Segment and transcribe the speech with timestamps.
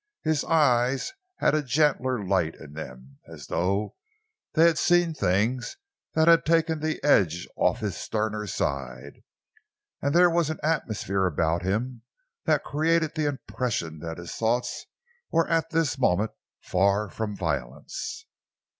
[0.23, 3.97] His eyes had a gentler light in them—as though
[4.53, 5.77] they had seen things
[6.15, 9.21] that had taken the edge off his sterner side;
[10.01, 12.01] and there was an atmosphere about him
[12.45, 14.87] that created the impression that his thoughts
[15.29, 16.31] were at this moment
[16.61, 18.25] far from violence.